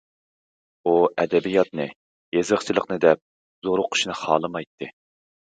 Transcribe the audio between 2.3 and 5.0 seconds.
يېزىقچىلىقنى دەپ زورۇقۇشنى خالىمايتتى.